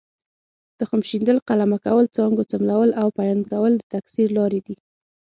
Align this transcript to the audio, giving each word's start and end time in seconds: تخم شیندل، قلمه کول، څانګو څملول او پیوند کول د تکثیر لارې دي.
تخم 0.79 0.99
شیندل، 1.09 1.37
قلمه 1.47 1.77
کول، 1.85 2.05
څانګو 2.15 2.43
څملول 2.51 2.89
او 3.01 3.07
پیوند 3.17 3.43
کول 3.51 3.73
د 3.77 3.83
تکثیر 3.93 4.27
لارې 4.37 4.59
دي. 4.67 4.75